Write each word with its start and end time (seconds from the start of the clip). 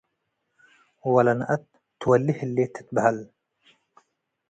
ወለነአት 1.13 1.63
ትወልህ 1.99 2.37
ህሌት 2.39 2.69
ትትበሀል። 2.73 3.17